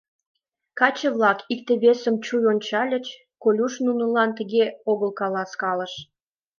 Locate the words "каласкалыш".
5.19-5.93